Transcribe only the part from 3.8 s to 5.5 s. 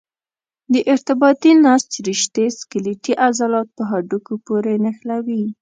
هډوکو پورې نښلوي.